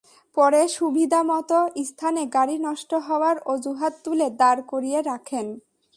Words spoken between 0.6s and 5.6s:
সুবিধামতো স্থানে গাড়ি নষ্ট হওয়ার অজুহাত তুলে দাঁড় করিয়ে রাখেন।